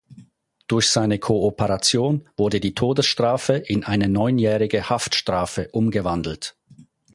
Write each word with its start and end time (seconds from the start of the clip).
Durch 0.65 0.89
seine 0.89 1.19
Kooperation 1.19 2.27
wurde 2.35 2.59
die 2.59 2.73
Todesstrafe 2.73 3.53
in 3.53 3.83
eine 3.83 4.09
neunjährige 4.09 4.89
Haftstrafe 4.89 5.67
umgewandelt. 5.73 6.57